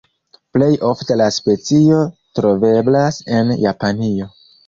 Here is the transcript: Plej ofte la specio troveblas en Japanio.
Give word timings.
Plej 0.55 0.69
ofte 0.87 1.17
la 1.21 1.25
specio 1.35 1.99
troveblas 2.39 3.21
en 3.41 3.53
Japanio. 3.67 4.31